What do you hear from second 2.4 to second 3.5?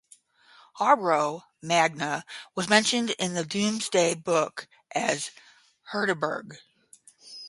was mentioned in the